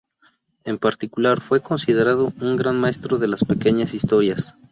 [0.63, 4.55] En particular, fue considerado un gran maestro de las pequeñas historias.